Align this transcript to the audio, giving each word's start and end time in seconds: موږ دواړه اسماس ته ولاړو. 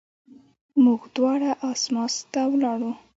موږ 0.83 1.01
دواړه 1.15 1.51
اسماس 1.71 2.15
ته 2.31 2.41
ولاړو. 2.51 2.91